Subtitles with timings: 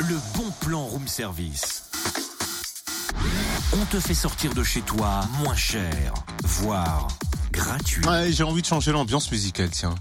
[0.00, 1.84] le bon plan room service.
[3.72, 7.08] On te fait sortir de chez toi moins cher, voire
[7.52, 8.04] gratuit.
[8.06, 9.94] Ouais, j'ai envie de changer l'ambiance musicale, tiens.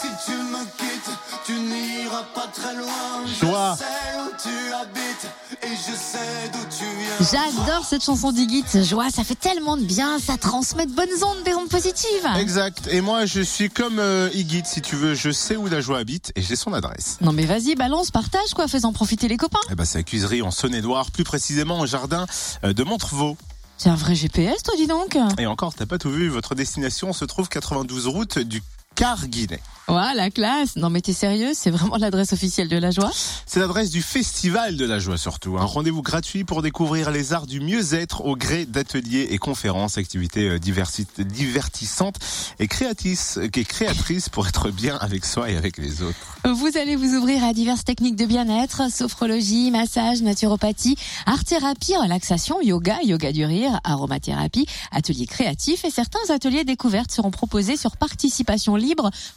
[0.00, 1.10] Si tu me quittes,
[1.44, 3.26] tu n'iras pas très loin.
[3.40, 3.76] Joie.
[3.76, 5.26] Je sais où tu habites
[5.62, 7.48] et je sais d'où tu viens.
[7.56, 8.64] J'adore cette chanson d'Igit.
[8.84, 12.28] Joie, ça fait tellement de bien, ça transmet de bonnes ondes, des ondes positives.
[12.38, 12.86] Exact.
[12.92, 15.14] Et moi, je suis comme euh, Iggy, si tu veux.
[15.14, 17.18] Je sais où la joie habite et j'ai son adresse.
[17.20, 19.58] Non mais vas-y, balance, partage quoi, fais-en profiter les copains.
[19.72, 22.26] Eh ben, c'est la cuiserie en Saône-et-Loire, plus précisément au jardin
[22.62, 23.36] euh, de Montrevaux.
[23.78, 25.18] C'est un vrai GPS toi dis donc.
[25.38, 26.28] Et encore, t'as pas tout vu.
[26.28, 28.62] Votre destination se trouve 92 route du
[28.98, 29.60] Carguinet.
[29.86, 30.76] Ouah, la classe.
[30.76, 33.10] Non mais t'es sérieux, c'est vraiment l'adresse officielle de la joie?
[33.46, 35.56] C'est l'adresse du Festival de la Joie surtout.
[35.56, 40.48] Un rendez-vous gratuit pour découvrir les arts du mieux-être au gré d'ateliers et conférences, activités
[40.48, 42.16] euh, divertissantes
[42.58, 46.36] et créatrices, et créatrices pour être bien avec soi et avec les autres.
[46.44, 52.98] Vous allez vous ouvrir à diverses techniques de bien-être, sophrologie, massage, naturopathie, art-thérapie, relaxation, yoga,
[53.04, 58.87] yoga du rire, aromathérapie, ateliers créatifs et certains ateliers découvertes seront proposés sur participation libre.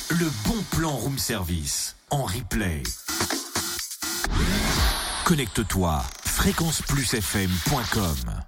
[0.09, 2.83] Le bon plan room service en replay.
[5.23, 8.43] Connecte-toi fréquenceplusfm.com